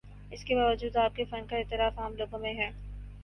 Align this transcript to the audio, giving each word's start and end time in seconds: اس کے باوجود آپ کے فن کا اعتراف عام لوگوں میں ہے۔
اس 0.31 0.43
کے 0.43 0.55
باوجود 0.55 0.95
آپ 0.97 1.15
کے 1.15 1.23
فن 1.25 1.45
کا 1.49 1.57
اعتراف 1.57 1.99
عام 1.99 2.15
لوگوں 2.17 2.39
میں 2.39 2.53
ہے۔ 2.53 2.69